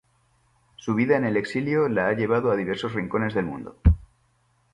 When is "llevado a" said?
2.13-2.55